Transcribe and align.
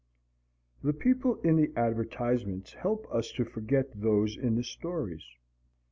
The 0.81 0.93
people 0.93 1.35
in 1.41 1.57
the 1.57 1.71
advertisements 1.77 2.73
help 2.73 3.05
us 3.13 3.31
to 3.33 3.45
forget 3.45 3.85
those 4.01 4.35
in 4.35 4.55
the 4.55 4.63
stories. 4.63 5.23